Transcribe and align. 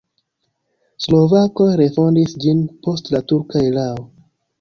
Slovakoj 1.05 1.67
refondis 1.81 2.33
ĝin 2.45 2.63
post 2.87 3.13
la 3.17 3.21
turka 3.33 3.63
erao. 3.67 4.01